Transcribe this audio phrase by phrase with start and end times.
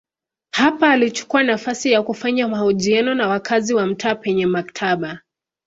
[0.51, 5.19] Hapa alichukua nafasi ya kufanya mahojiano na wakazi wa mtaa penye maktaba.